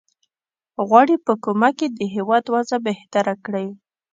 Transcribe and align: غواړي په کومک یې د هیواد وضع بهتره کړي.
غواړي 0.87 1.15
په 1.25 1.33
کومک 1.43 1.77
یې 1.83 1.89
د 1.97 1.99
هیواد 2.15 2.43
وضع 2.53 2.77
بهتره 2.87 3.33
کړي. 3.45 3.67